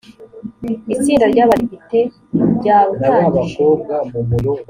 [0.93, 1.99] itsinda ry abadepite
[2.57, 3.61] ryawutangije